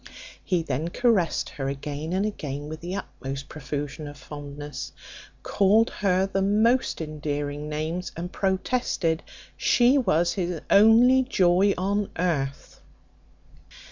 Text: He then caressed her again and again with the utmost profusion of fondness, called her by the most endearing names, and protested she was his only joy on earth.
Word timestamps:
He 0.43 0.63
then 0.63 0.87
caressed 0.89 1.49
her 1.49 1.69
again 1.69 2.11
and 2.11 2.25
again 2.25 2.67
with 2.69 2.81
the 2.81 2.95
utmost 2.95 3.47
profusion 3.49 4.07
of 4.07 4.17
fondness, 4.17 4.93
called 5.43 5.91
her 5.91 6.25
by 6.25 6.31
the 6.33 6.41
most 6.41 7.01
endearing 7.01 7.69
names, 7.69 8.11
and 8.17 8.31
protested 8.33 9.21
she 9.55 9.99
was 9.99 10.33
his 10.33 10.59
only 10.71 11.21
joy 11.21 11.75
on 11.77 12.09
earth. 12.17 12.81